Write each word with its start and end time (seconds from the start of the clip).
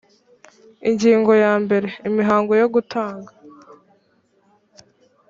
ingingo 0.89 1.31
ya 1.43 1.53
mbere 1.63 1.87
imihango 2.09 2.51
yo 2.61 2.67
gutanga 2.73 3.31